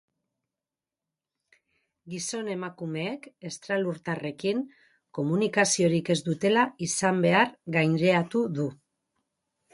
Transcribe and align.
Gizon-emakumeek 2.13 3.27
estralurtarrekin 3.51 4.65
komunikaziorik 5.19 6.11
ez 6.15 6.19
dutela 6.31 6.65
izan 6.89 7.23
behar 7.29 7.55
gainreatu 7.79 8.45
du. 8.59 8.69